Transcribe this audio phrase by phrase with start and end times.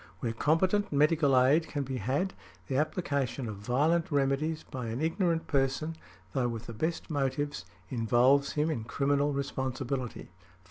[0.19, 2.33] Where competent medical aid can be had,
[2.65, 5.95] the application of violent remedies by an ignorant person,
[6.33, 10.31] though with the best motives, involves him in criminal responsibility.